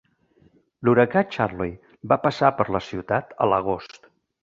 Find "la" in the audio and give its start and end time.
2.79-2.85